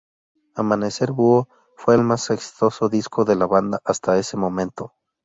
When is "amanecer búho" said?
0.55-1.47